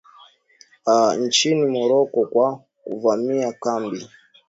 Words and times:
aa 0.91 1.15
nchini 1.15 1.65
morocco 1.65 2.25
kwa 2.25 2.59
kuvamia 2.83 3.53
kambi 3.53 4.07